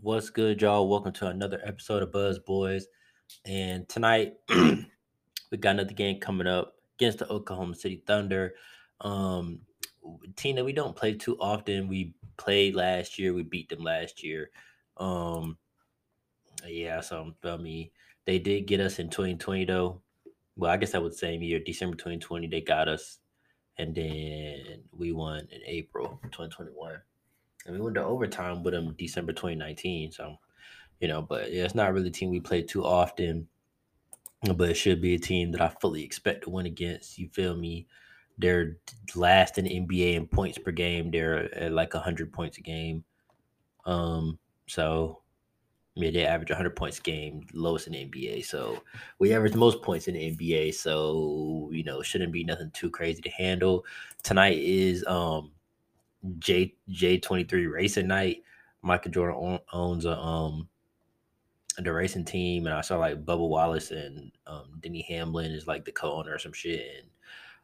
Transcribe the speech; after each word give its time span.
What's 0.00 0.30
good, 0.30 0.60
y'all? 0.60 0.88
Welcome 0.88 1.12
to 1.12 1.28
another 1.28 1.60
episode 1.64 2.02
of 2.02 2.10
Buzz 2.10 2.40
Boys. 2.40 2.88
And 3.44 3.88
tonight 3.88 4.34
we 4.48 5.56
got 5.56 5.70
another 5.70 5.92
game 5.92 6.18
coming 6.18 6.48
up 6.48 6.74
against 6.98 7.18
the 7.18 7.28
Oklahoma 7.28 7.76
City 7.76 8.02
Thunder. 8.04 8.54
Um, 9.02 9.60
Tina, 10.34 10.64
we 10.64 10.72
don't 10.72 10.96
play 10.96 11.14
too 11.14 11.36
often. 11.38 11.86
We 11.86 12.12
played 12.36 12.74
last 12.74 13.20
year. 13.20 13.34
We 13.34 13.44
beat 13.44 13.68
them 13.68 13.84
last 13.84 14.24
year. 14.24 14.50
Um, 14.96 15.58
yeah, 16.66 17.00
so 17.00 17.32
I 17.44 17.56
mean, 17.56 17.90
they 18.24 18.40
did 18.40 18.66
get 18.66 18.80
us 18.80 18.98
in 18.98 19.10
2020 19.10 19.64
though. 19.66 20.00
Well, 20.56 20.72
I 20.72 20.76
guess 20.76 20.90
that 20.90 21.02
was 21.04 21.12
the 21.12 21.18
same 21.18 21.40
year, 21.40 21.60
December 21.60 21.96
2020. 21.96 22.48
They 22.48 22.62
got 22.62 22.88
us, 22.88 23.18
and 23.78 23.94
then 23.94 24.82
we 24.90 25.12
won 25.12 25.46
in 25.52 25.60
April 25.66 26.18
2021 26.24 27.00
and 27.66 27.74
we 27.74 27.80
went 27.80 27.94
to 27.96 28.04
overtime 28.04 28.62
with 28.62 28.74
them 28.74 28.94
December 28.98 29.32
2019. 29.32 30.12
So, 30.12 30.36
you 31.00 31.08
know, 31.08 31.22
but 31.22 31.52
yeah, 31.52 31.64
it's 31.64 31.74
not 31.74 31.92
really 31.92 32.08
a 32.08 32.12
team 32.12 32.30
we 32.30 32.40
play 32.40 32.62
too 32.62 32.84
often, 32.84 33.48
but 34.54 34.70
it 34.70 34.74
should 34.74 35.00
be 35.00 35.14
a 35.14 35.18
team 35.18 35.52
that 35.52 35.60
I 35.60 35.68
fully 35.80 36.02
expect 36.04 36.44
to 36.44 36.50
win 36.50 36.66
against. 36.66 37.18
You 37.18 37.28
feel 37.28 37.56
me? 37.56 37.86
They're 38.36 38.78
last 39.14 39.58
in 39.58 39.64
NBA 39.64 40.14
in 40.14 40.26
points 40.26 40.58
per 40.58 40.72
game. 40.72 41.10
They're 41.10 41.54
at 41.54 41.72
like 41.72 41.94
100 41.94 42.32
points 42.32 42.58
a 42.58 42.62
game. 42.62 43.04
Um, 43.86 44.38
so 44.66 45.20
yeah, 45.94 46.10
they 46.10 46.26
average 46.26 46.50
100 46.50 46.74
points 46.74 46.98
game, 46.98 47.46
lowest 47.52 47.86
in 47.86 47.92
the 47.92 48.04
NBA. 48.04 48.44
So 48.44 48.82
we 49.20 49.32
average 49.32 49.52
the 49.52 49.58
most 49.58 49.82
points 49.82 50.08
in 50.08 50.14
the 50.14 50.36
NBA. 50.36 50.74
So 50.74 51.70
you 51.72 51.84
know, 51.84 52.02
shouldn't 52.02 52.32
be 52.32 52.42
nothing 52.42 52.70
too 52.74 52.90
crazy 52.90 53.22
to 53.22 53.30
handle. 53.30 53.84
Tonight 54.24 54.58
is 54.58 55.06
um 55.06 55.52
J 56.38 56.74
J 56.88 57.18
twenty 57.18 57.44
three 57.44 57.66
racing 57.66 58.08
night. 58.08 58.42
Michael 58.82 59.10
Jordan 59.10 59.58
owns 59.72 60.04
a 60.04 60.16
um 60.18 60.68
the 61.78 61.92
racing 61.92 62.24
team, 62.24 62.66
and 62.66 62.74
I 62.74 62.80
saw 62.82 62.98
like 62.98 63.24
Bubba 63.24 63.48
Wallace 63.48 63.90
and 63.90 64.30
um, 64.46 64.78
Denny 64.80 65.04
Hamlin 65.08 65.50
is 65.50 65.66
like 65.66 65.84
the 65.84 65.92
co-owner 65.92 66.34
or 66.34 66.38
some 66.38 66.52
shit. 66.52 66.86
And 66.98 67.08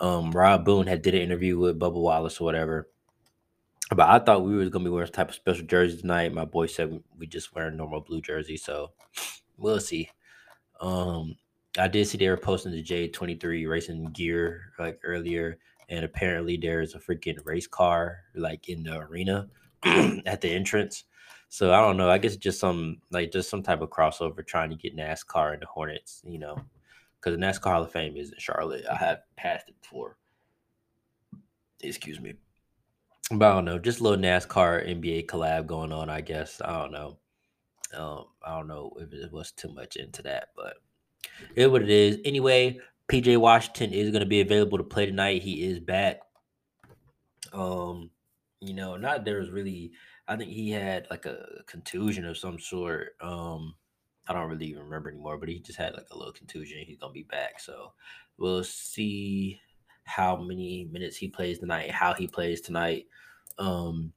um, 0.00 0.32
Rob 0.32 0.64
Boone 0.64 0.86
had 0.86 1.02
did 1.02 1.14
an 1.14 1.22
interview 1.22 1.58
with 1.58 1.78
Bubba 1.78 2.00
Wallace 2.00 2.40
or 2.40 2.44
whatever. 2.44 2.88
But 3.94 4.08
I 4.08 4.18
thought 4.18 4.44
we 4.44 4.56
were 4.56 4.68
gonna 4.70 4.84
be 4.84 4.90
wearing 4.90 5.06
some 5.06 5.14
type 5.14 5.28
of 5.28 5.34
special 5.34 5.66
jersey 5.66 6.00
tonight. 6.00 6.34
My 6.34 6.44
boy 6.44 6.66
said 6.66 7.00
we 7.16 7.26
just 7.26 7.54
wear 7.54 7.68
a 7.68 7.70
normal 7.70 8.00
blue 8.00 8.20
jersey, 8.20 8.56
so 8.56 8.90
we'll 9.56 9.80
see. 9.80 10.10
Um, 10.80 11.36
I 11.78 11.88
did 11.88 12.06
see 12.08 12.18
they 12.18 12.28
were 12.28 12.36
posting 12.36 12.72
the 12.72 12.82
J 12.82 13.08
twenty 13.08 13.36
three 13.36 13.66
racing 13.66 14.06
gear 14.12 14.72
like 14.78 14.98
earlier 15.04 15.58
and 15.88 16.04
apparently 16.04 16.56
there's 16.56 16.94
a 16.94 16.98
freaking 16.98 17.38
race 17.44 17.66
car 17.66 18.20
like 18.34 18.68
in 18.68 18.82
the 18.82 18.98
arena 18.98 19.48
at 19.84 20.40
the 20.40 20.50
entrance. 20.50 21.04
So 21.48 21.72
I 21.72 21.80
don't 21.80 21.98
know. 21.98 22.08
I 22.08 22.18
guess 22.18 22.36
just 22.36 22.60
some 22.60 22.98
like 23.10 23.30
just 23.30 23.50
some 23.50 23.62
type 23.62 23.82
of 23.82 23.90
crossover 23.90 24.46
trying 24.46 24.70
to 24.70 24.76
get 24.76 24.96
NASCAR 24.96 25.52
and 25.52 25.60
the 25.62 25.66
Hornets, 25.66 26.22
you 26.24 26.38
know, 26.38 26.56
because 27.20 27.38
the 27.38 27.44
NASCAR 27.44 27.72
Hall 27.72 27.82
of 27.82 27.92
Fame 27.92 28.16
is 28.16 28.32
in 28.32 28.38
Charlotte. 28.38 28.86
I 28.90 28.96
have 28.96 29.18
passed 29.36 29.68
it 29.68 29.80
before. 29.82 30.16
Excuse 31.80 32.20
me. 32.20 32.34
But 33.30 33.50
I 33.50 33.54
don't 33.54 33.64
know. 33.64 33.78
Just 33.78 34.00
a 34.00 34.02
little 34.02 34.18
NASCAR 34.18 34.88
NBA 34.88 35.26
collab 35.26 35.66
going 35.66 35.92
on, 35.92 36.08
I 36.08 36.20
guess. 36.20 36.60
I 36.64 36.72
don't 36.72 36.92
know. 36.92 37.18
Um, 37.94 38.24
I 38.42 38.56
don't 38.56 38.68
know 38.68 38.92
if 38.98 39.12
it 39.12 39.30
was 39.32 39.52
too 39.52 39.68
much 39.74 39.96
into 39.96 40.22
that, 40.22 40.48
but 40.56 40.76
it 41.54 41.70
what 41.70 41.82
it 41.82 41.90
is. 41.90 42.18
Anyway, 42.24 42.78
PJ 43.08 43.36
Washington 43.36 43.92
is 43.92 44.10
going 44.10 44.20
to 44.20 44.28
be 44.28 44.40
available 44.40 44.78
to 44.78 44.84
play 44.84 45.06
tonight. 45.06 45.42
He 45.42 45.64
is 45.64 45.80
back. 45.80 46.20
Um, 47.52 48.10
you 48.60 48.74
know, 48.74 48.96
not 48.96 49.24
there 49.24 49.40
was 49.40 49.50
really. 49.50 49.92
I 50.28 50.36
think 50.36 50.50
he 50.50 50.70
had 50.70 51.08
like 51.10 51.26
a 51.26 51.46
contusion 51.66 52.24
of 52.24 52.38
some 52.38 52.58
sort. 52.58 53.16
Um, 53.20 53.74
I 54.28 54.32
don't 54.32 54.48
really 54.48 54.66
even 54.66 54.84
remember 54.84 55.10
anymore, 55.10 55.36
but 55.36 55.48
he 55.48 55.58
just 55.58 55.78
had 55.78 55.94
like 55.94 56.06
a 56.10 56.16
little 56.16 56.32
contusion. 56.32 56.78
He's 56.86 56.96
gonna 56.98 57.12
be 57.12 57.24
back, 57.24 57.58
so 57.58 57.92
we'll 58.38 58.64
see 58.64 59.60
how 60.04 60.36
many 60.36 60.88
minutes 60.90 61.16
he 61.16 61.28
plays 61.28 61.58
tonight, 61.58 61.90
how 61.90 62.14
he 62.14 62.26
plays 62.26 62.60
tonight. 62.60 63.06
Um, 63.58 64.12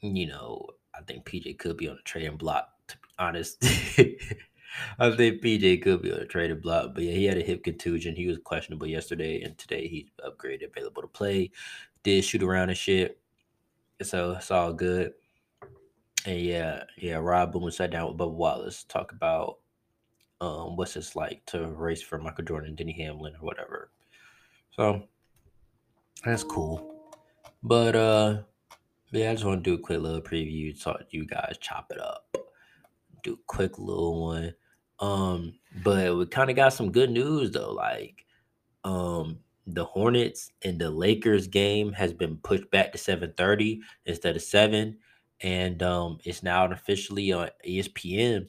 you 0.00 0.26
know, 0.26 0.66
I 0.94 1.02
think 1.02 1.24
PJ 1.24 1.58
could 1.58 1.76
be 1.76 1.88
on 1.88 1.96
the 1.96 2.02
trading 2.02 2.36
block. 2.36 2.68
To 2.88 2.96
be 2.96 3.08
honest, 3.18 3.64
I 4.98 5.10
think 5.14 5.42
PJ 5.42 5.82
could 5.82 6.02
be 6.02 6.12
on 6.12 6.20
a 6.20 6.26
traded 6.26 6.62
block, 6.62 6.94
but 6.94 7.04
yeah, 7.04 7.12
he 7.12 7.24
had 7.24 7.38
a 7.38 7.42
hip 7.42 7.64
contusion. 7.64 8.16
He 8.16 8.26
was 8.26 8.38
questionable 8.44 8.86
yesterday, 8.86 9.42
and 9.42 9.56
today 9.58 9.88
he's 9.88 10.08
upgraded, 10.24 10.70
available 10.70 11.02
to 11.02 11.08
play. 11.08 11.50
Did 12.02 12.24
shoot 12.24 12.42
around 12.42 12.68
and 12.68 12.78
shit, 12.78 13.18
so 14.02 14.32
it's 14.32 14.50
all 14.50 14.72
good. 14.72 15.12
And 16.26 16.40
yeah, 16.40 16.84
yeah, 16.96 17.16
Rob 17.16 17.52
Boone 17.52 17.70
sat 17.70 17.90
down 17.90 18.08
with 18.08 18.18
Bubba 18.18 18.32
Wallace, 18.32 18.84
talk 18.84 19.12
about 19.12 19.58
um 20.40 20.76
what's 20.76 20.96
it's 20.96 21.14
like 21.14 21.44
to 21.46 21.68
race 21.68 22.02
for 22.02 22.18
Michael 22.18 22.44
Jordan, 22.44 22.74
Denny 22.74 22.92
Hamlin, 22.92 23.34
or 23.34 23.44
whatever. 23.44 23.90
So 24.72 25.04
that's 26.24 26.44
cool. 26.44 27.12
But 27.62 27.94
uh 27.96 28.42
yeah, 29.10 29.30
I 29.30 29.34
just 29.34 29.44
want 29.44 29.62
to 29.62 29.70
do 29.70 29.74
a 29.74 29.82
quick 29.82 30.00
little 30.00 30.20
preview, 30.20 30.80
talk 30.82 30.98
to 30.98 31.16
you 31.16 31.24
guys, 31.24 31.56
chop 31.60 31.92
it 31.92 32.00
up. 32.00 32.36
Do 33.22 33.34
a 33.34 33.36
quick 33.46 33.78
little 33.78 34.24
one. 34.24 34.54
Um, 35.00 35.54
but 35.82 36.16
we 36.16 36.26
kind 36.26 36.50
of 36.50 36.56
got 36.56 36.72
some 36.72 36.92
good 36.92 37.10
news 37.10 37.50
though. 37.50 37.72
Like, 37.72 38.24
um, 38.84 39.40
the 39.66 39.84
Hornets 39.84 40.50
and 40.62 40.78
the 40.78 40.90
Lakers 40.90 41.46
game 41.48 41.92
has 41.92 42.12
been 42.12 42.36
pushed 42.38 42.70
back 42.70 42.92
to 42.92 42.98
7:30 42.98 43.80
instead 44.06 44.36
of 44.36 44.42
7 44.42 44.98
and 45.40 45.82
um 45.82 46.18
it's 46.24 46.42
now 46.42 46.66
officially 46.70 47.32
on 47.32 47.50
ESPN. 47.66 48.48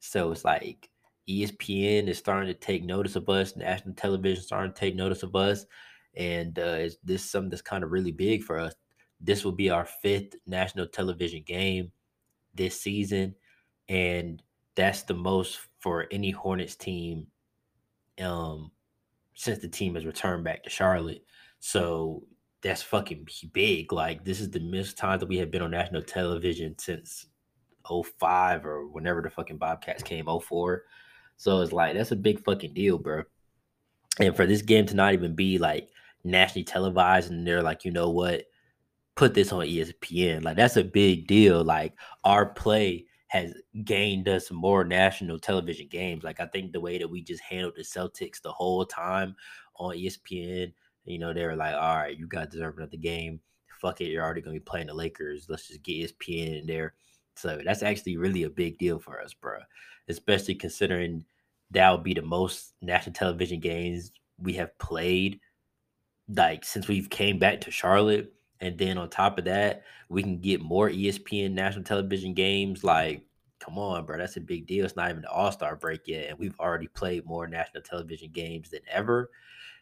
So 0.00 0.32
it's 0.32 0.44
like 0.44 0.90
ESPN 1.28 2.08
is 2.08 2.18
starting 2.18 2.48
to 2.48 2.58
take 2.58 2.84
notice 2.84 3.16
of 3.16 3.28
us, 3.28 3.56
national 3.56 3.94
television 3.94 4.42
starting 4.42 4.72
to 4.72 4.78
take 4.80 4.94
notice 4.96 5.22
of 5.22 5.34
us, 5.36 5.66
and 6.16 6.58
uh, 6.58 6.62
is 6.62 6.98
this 7.04 7.28
something 7.30 7.50
that's 7.50 7.62
kind 7.62 7.84
of 7.84 7.92
really 7.92 8.12
big 8.12 8.42
for 8.42 8.58
us. 8.58 8.74
This 9.20 9.44
will 9.44 9.52
be 9.52 9.70
our 9.70 9.86
fifth 9.86 10.34
national 10.46 10.86
television 10.88 11.42
game 11.46 11.92
this 12.54 12.80
season, 12.80 13.34
and 13.88 14.42
that's 14.74 15.02
the 15.02 15.14
most 15.14 15.60
for 15.84 16.06
any 16.10 16.30
Hornets 16.30 16.76
team 16.76 17.26
um 18.18 18.70
since 19.34 19.58
the 19.58 19.68
team 19.68 19.94
has 19.96 20.06
returned 20.06 20.42
back 20.42 20.62
to 20.62 20.70
Charlotte. 20.70 21.22
So 21.60 22.22
that's 22.62 22.80
fucking 22.80 23.28
big. 23.52 23.92
Like 23.92 24.24
this 24.24 24.40
is 24.40 24.50
the 24.50 24.60
most 24.60 24.96
time 24.96 25.18
that 25.18 25.28
we 25.28 25.36
have 25.36 25.50
been 25.50 25.60
on 25.60 25.72
national 25.72 26.00
television 26.00 26.74
since 26.78 27.26
05 27.86 28.64
or 28.64 28.86
whenever 28.86 29.20
the 29.20 29.28
fucking 29.28 29.58
Bobcats 29.58 30.02
came 30.02 30.26
04. 30.26 30.84
So 31.36 31.60
it's 31.60 31.72
like 31.72 31.94
that's 31.94 32.12
a 32.12 32.16
big 32.16 32.42
fucking 32.44 32.72
deal, 32.72 32.96
bro. 32.96 33.24
And 34.18 34.34
for 34.34 34.46
this 34.46 34.62
game 34.62 34.86
to 34.86 34.94
not 34.94 35.12
even 35.12 35.34
be 35.34 35.58
like 35.58 35.90
nationally 36.24 36.64
televised 36.64 37.30
and 37.30 37.46
they're 37.46 37.62
like, 37.62 37.84
you 37.84 37.90
know 37.90 38.08
what? 38.08 38.44
Put 39.16 39.34
this 39.34 39.52
on 39.52 39.66
ESPN. 39.66 40.44
Like 40.44 40.56
that's 40.56 40.78
a 40.78 40.84
big 40.84 41.26
deal. 41.26 41.62
Like 41.62 41.92
our 42.24 42.46
play 42.46 43.04
has 43.28 43.52
gained 43.84 44.28
us 44.28 44.50
more 44.50 44.84
national 44.84 45.38
television 45.38 45.88
games. 45.88 46.24
Like 46.24 46.40
I 46.40 46.46
think 46.46 46.72
the 46.72 46.80
way 46.80 46.98
that 46.98 47.08
we 47.08 47.22
just 47.22 47.42
handled 47.42 47.74
the 47.76 47.82
Celtics 47.82 48.40
the 48.40 48.52
whole 48.52 48.84
time 48.84 49.34
on 49.76 49.96
ESPN, 49.96 50.72
you 51.04 51.18
know, 51.18 51.32
they 51.32 51.44
were 51.44 51.56
like, 51.56 51.74
all 51.74 51.96
right, 51.96 52.16
you 52.16 52.26
got 52.26 52.50
deserve 52.50 52.76
another 52.76 52.96
game. 52.96 53.40
Fuck 53.80 54.00
it, 54.00 54.06
you're 54.06 54.22
already 54.24 54.40
gonna 54.40 54.54
be 54.54 54.60
playing 54.60 54.86
the 54.86 54.94
Lakers. 54.94 55.46
Let's 55.48 55.68
just 55.68 55.82
get 55.82 56.10
ESPN 56.10 56.60
in 56.60 56.66
there. 56.66 56.94
So 57.36 57.60
that's 57.64 57.82
actually 57.82 58.16
really 58.16 58.44
a 58.44 58.50
big 58.50 58.78
deal 58.78 58.98
for 58.98 59.20
us, 59.20 59.34
bro. 59.34 59.58
Especially 60.08 60.54
considering 60.54 61.24
that 61.72 61.90
would 61.90 62.04
be 62.04 62.14
the 62.14 62.22
most 62.22 62.74
national 62.80 63.14
television 63.14 63.58
games 63.58 64.12
we 64.38 64.52
have 64.54 64.76
played 64.78 65.40
like 66.28 66.64
since 66.64 66.88
we've 66.88 67.10
came 67.10 67.38
back 67.38 67.60
to 67.60 67.70
Charlotte 67.70 68.32
and 68.64 68.78
then 68.78 68.96
on 68.96 69.10
top 69.10 69.38
of 69.38 69.44
that, 69.44 69.82
we 70.08 70.22
can 70.22 70.40
get 70.40 70.62
more 70.62 70.88
ESPN 70.88 71.52
national 71.52 71.84
television 71.84 72.32
games. 72.32 72.82
Like, 72.82 73.26
come 73.60 73.78
on, 73.78 74.06
bro. 74.06 74.16
That's 74.16 74.38
a 74.38 74.40
big 74.40 74.66
deal. 74.66 74.86
It's 74.86 74.96
not 74.96 75.10
even 75.10 75.20
the 75.20 75.30
All 75.30 75.52
Star 75.52 75.76
break 75.76 76.08
yet. 76.08 76.30
And 76.30 76.38
we've 76.38 76.58
already 76.58 76.88
played 76.88 77.26
more 77.26 77.46
national 77.46 77.82
television 77.82 78.30
games 78.32 78.70
than 78.70 78.80
ever. 78.90 79.30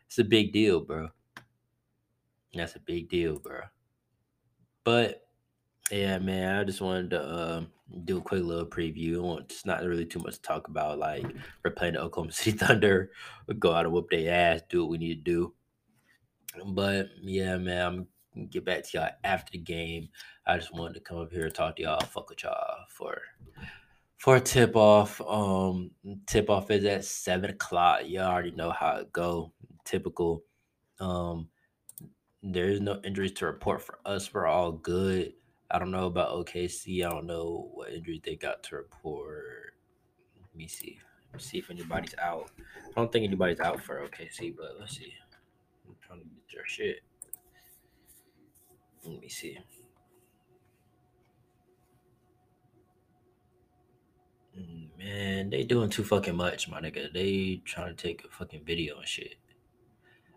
It's 0.09 0.19
a 0.19 0.25
big 0.25 0.53
deal, 0.53 0.81
bro. 0.81 1.11
That's 2.55 2.75
a 2.75 2.81
big 2.81 3.09
deal, 3.09 3.39
bro. 3.39 3.61
But 4.83 5.23
yeah, 5.93 6.19
man, 6.19 6.59
I 6.59 6.65
just 6.65 6.81
wanted 6.81 7.11
to 7.11 7.23
uh, 7.23 7.65
do 8.05 8.19
a 8.19 8.21
quick 8.21 8.43
little 8.43 8.67
preview. 8.67 9.19
I 9.19 9.21
want 9.21 9.63
not 9.65 9.85
really 9.85 10.07
too 10.07 10.19
much 10.19 10.35
to 10.35 10.43
talk 10.43 10.67
about. 10.67 10.99
Like 10.99 11.25
we're 11.65 11.71
playing 11.71 11.95
the 11.95 12.01
Oklahoma 12.01 12.33
City 12.33 12.59
Thunder, 12.59 13.13
we 13.47 13.55
go 13.55 13.73
out 13.73 13.85
and 13.85 13.95
whoop 13.95 14.11
their 14.11 14.35
ass, 14.35 14.63
do 14.69 14.81
what 14.83 14.91
we 14.91 14.99
need 14.99 15.25
to 15.25 15.31
do. 15.31 15.55
But 16.67 17.11
yeah, 17.23 17.57
man, 17.59 17.87
I'm 17.87 18.07
get 18.51 18.65
back 18.65 18.85
to 18.85 18.99
y'all 18.99 19.11
after 19.25 19.53
the 19.53 19.59
game. 19.59 20.09
I 20.47 20.57
just 20.57 20.73
wanted 20.75 20.95
to 20.95 21.01
come 21.01 21.19
up 21.19 21.33
here 21.33 21.45
and 21.45 21.55
talk 21.55 21.77
to 21.77 21.83
y'all, 21.83 22.01
fuck 22.01 22.31
with 22.31 22.43
y'all 22.43 22.85
for 22.89 23.21
for 24.19 24.39
tip 24.39 24.77
off. 24.77 25.21
Um, 25.21 25.91
tip 26.27 26.49
off 26.49 26.71
is 26.71 26.85
at 26.85 27.05
seven 27.05 27.51
o'clock. 27.51 28.03
Y'all 28.05 28.31
already 28.31 28.53
know 28.53 28.71
how 28.71 28.97
it 28.97 29.13
go. 29.13 29.53
Typical. 29.85 30.45
Um, 31.01 31.49
there 32.43 32.69
is 32.69 32.81
no 32.81 33.01
injuries 33.05 33.33
to 33.33 33.47
report 33.47 33.83
for 33.83 33.99
us. 34.07 34.33
We're 34.33 34.47
all 34.47 34.73
good. 34.73 35.33
I 35.71 35.79
don't 35.79 35.91
know 35.91 36.07
about 36.07 36.31
OKC. 36.31 37.05
I 37.05 37.11
don't 37.11 37.27
know 37.27 37.71
what 37.75 37.93
injuries 37.93 38.21
they 38.25 38.37
got 38.37 38.63
to 38.65 38.77
report. 38.77 39.75
Let 40.37 40.57
me 40.57 40.69
see. 40.69 40.99
Let 41.33 41.41
me 41.41 41.43
see 41.43 41.59
if 41.59 41.71
anybody's 41.71 42.15
out. 42.21 42.51
I 42.59 43.01
don't 43.01 43.11
think 43.11 43.25
anybody's 43.25 43.61
out 43.61 43.81
for 43.81 44.07
OKC, 44.07 44.55
but 44.57 44.77
let's 44.79 44.97
see. 44.97 45.15
I'm 45.89 45.97
trying 46.07 46.21
to 46.21 46.27
get 46.27 46.53
your 46.53 46.67
shit. 46.67 47.01
Let 49.05 49.21
me 49.21 49.29
see. 49.29 49.59
Man, 54.99 55.51
they 55.51 55.65
doing 55.65 55.91
too 55.91 56.05
fucking 56.05 56.37
much, 56.37 56.69
my 56.69 56.81
nigga. 56.81 57.13
They 57.13 57.61
trying 57.65 57.95
to 57.95 58.01
take 58.01 58.25
a 58.25 58.29
fucking 58.29 58.65
video 58.65 58.99
and 58.99 59.09
shit. 59.09 59.35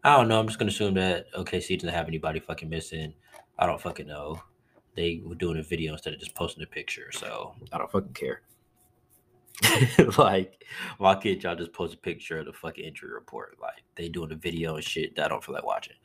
I 0.04 0.18
don't 0.18 0.28
know. 0.28 0.40
I'm 0.40 0.48
just 0.48 0.58
gonna 0.58 0.70
assume 0.70 0.96
that 0.96 1.32
OKC 1.34 1.78
doesn't 1.78 1.94
have 1.94 2.08
anybody 2.08 2.40
fucking 2.40 2.70
missing. 2.70 3.14
I 3.60 3.66
don't 3.66 3.82
fucking 3.82 4.08
know. 4.08 4.42
They 4.96 5.22
were 5.24 5.36
doing 5.36 5.60
a 5.60 5.64
video 5.64 5.94
instead 5.94 6.14
of 6.14 6.20
just 6.20 6.36
posting 6.36 6.64
a 6.64 6.68
picture, 6.68 7.12
so 7.12 7.54
I 7.72 7.78
don't 7.78 7.92
fucking 7.92 8.14
care. 8.14 8.42
like, 10.18 10.64
why 10.98 11.16
can't 11.16 11.42
y'all 11.44 11.56
just 11.56 11.74
post 11.74 11.94
a 11.94 11.98
picture 11.98 12.40
of 12.40 12.46
the 12.46 12.54
fucking 12.54 12.84
injury 12.86 13.14
report? 13.14 13.58
Like, 13.62 13.84
they 13.96 14.10
doing 14.10 14.32
a 14.32 14.36
video 14.36 14.76
and 14.76 14.84
shit 14.84 15.16
that 15.16 15.26
I 15.26 15.28
don't 15.30 15.44
feel 15.44 15.56
like 15.56 15.66
watching. 15.66 15.96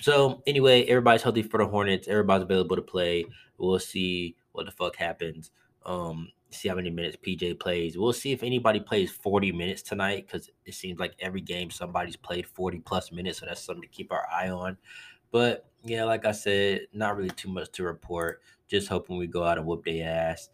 So 0.00 0.42
anyway, 0.46 0.84
everybody's 0.84 1.22
healthy 1.22 1.42
for 1.42 1.58
the 1.58 1.66
Hornets. 1.66 2.08
Everybody's 2.08 2.44
available 2.44 2.76
to 2.76 2.82
play. 2.82 3.26
We'll 3.58 3.78
see 3.78 4.36
what 4.52 4.66
the 4.66 4.72
fuck 4.72 4.96
happens. 4.96 5.50
Um, 5.86 6.30
see 6.50 6.68
how 6.68 6.74
many 6.74 6.90
minutes 6.90 7.16
PJ 7.16 7.58
plays. 7.58 7.96
We'll 7.98 8.12
see 8.12 8.32
if 8.32 8.42
anybody 8.42 8.80
plays 8.80 9.10
40 9.10 9.52
minutes 9.52 9.82
tonight 9.82 10.26
because 10.26 10.50
it 10.64 10.74
seems 10.74 10.98
like 10.98 11.14
every 11.18 11.40
game 11.40 11.70
somebody's 11.70 12.16
played 12.16 12.46
40 12.46 12.80
plus 12.80 13.12
minutes. 13.12 13.40
So 13.40 13.46
that's 13.46 13.62
something 13.62 13.82
to 13.82 13.88
keep 13.88 14.12
our 14.12 14.26
eye 14.32 14.50
on. 14.50 14.76
But 15.30 15.66
yeah, 15.84 16.04
like 16.04 16.24
I 16.24 16.32
said, 16.32 16.82
not 16.92 17.16
really 17.16 17.30
too 17.30 17.48
much 17.48 17.70
to 17.72 17.84
report. 17.84 18.40
Just 18.68 18.88
hoping 18.88 19.16
we 19.16 19.26
go 19.26 19.44
out 19.44 19.58
and 19.58 19.66
whoop 19.66 19.84
their 19.84 20.08
ass 20.08 20.48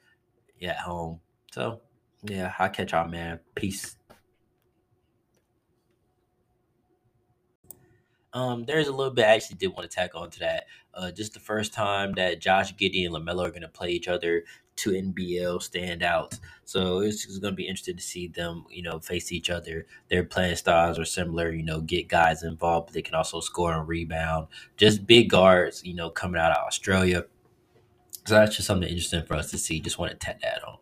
at 0.63 0.79
home. 0.79 1.21
So 1.53 1.81
yeah, 2.25 2.53
I'll 2.59 2.69
catch 2.69 2.93
y'all, 2.93 3.09
man. 3.09 3.41
Peace. 3.55 3.97
Um, 8.33 8.65
there's 8.65 8.89
a 8.89 8.93
little 8.93 9.13
bit 9.13 9.25
I 9.25 9.35
actually 9.35 9.57
did 9.57 9.69
want 9.69 9.91
to 9.91 9.95
tack 9.95 10.15
on 10.15 10.31
to 10.31 10.39
that. 10.41 10.67
Uh, 10.95 11.11
just 11.11 11.35
the 11.35 11.41
first 11.41 11.73
time 11.73 12.13
that 12.15 12.41
Josh 12.41 12.75
Giddey 12.75 13.05
and 13.05 13.15
Lamelo 13.15 13.47
are 13.47 13.51
going 13.51 13.63
to 13.63 13.69
play 13.69 13.91
each 13.91 14.09
other, 14.09 14.45
two 14.77 14.91
NBL 14.91 15.59
standouts. 15.59 16.41
So 16.65 17.01
it's, 17.01 17.27
going 17.27 17.53
to 17.53 17.57
be 17.57 17.67
interesting 17.67 17.97
to 17.97 18.03
see 18.03 18.29
them, 18.29 18.65
you 18.71 18.83
know, 18.83 18.99
face 19.01 19.33
each 19.33 19.51
other. 19.51 19.87
Their 20.09 20.25
playing 20.25 20.57
styles 20.57 20.99
are 20.99 21.05
similar. 21.05 21.53
You 21.53 21.65
know, 21.65 21.81
get 21.81 22.09
guys 22.09 22.43
involved, 22.43 22.87
but 22.87 22.95
they 22.95 23.03
can 23.03 23.15
also 23.15 23.41
score 23.41 23.73
and 23.73 23.87
rebound. 23.87 24.47
Just 24.77 25.07
big 25.07 25.29
guards, 25.31 25.85
you 25.85 25.95
know, 25.95 26.11
coming 26.11 26.41
out 26.41 26.53
of 26.53 26.67
Australia. 26.67 27.25
So 28.27 28.35
that's 28.35 28.57
just 28.57 28.67
something 28.67 28.89
interesting 28.89 29.25
for 29.25 29.35
us 29.35 29.51
to 29.51 29.59
see. 29.59 29.81
Just 29.81 29.99
want 29.99 30.13
to 30.13 30.19
tap 30.19 30.41
that 30.43 30.63
on. 30.65 30.79